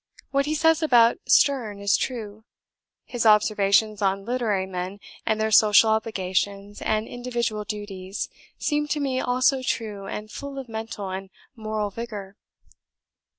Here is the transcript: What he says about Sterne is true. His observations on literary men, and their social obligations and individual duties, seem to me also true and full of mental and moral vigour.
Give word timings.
What 0.31 0.47
he 0.47 0.55
says 0.55 0.81
about 0.81 1.19
Sterne 1.27 1.79
is 1.79 1.95
true. 1.95 2.43
His 3.05 3.23
observations 3.23 4.01
on 4.01 4.25
literary 4.25 4.65
men, 4.65 4.97
and 5.27 5.39
their 5.39 5.51
social 5.51 5.91
obligations 5.91 6.81
and 6.81 7.07
individual 7.07 7.65
duties, 7.65 8.27
seem 8.57 8.87
to 8.87 8.99
me 8.99 9.19
also 9.19 9.61
true 9.61 10.07
and 10.07 10.31
full 10.31 10.57
of 10.57 10.67
mental 10.67 11.11
and 11.11 11.29
moral 11.55 11.91
vigour. 11.91 12.35